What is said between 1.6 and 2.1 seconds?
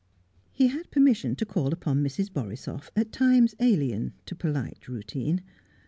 upon